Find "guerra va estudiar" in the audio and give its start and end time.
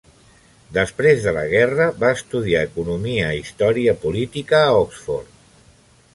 1.51-2.65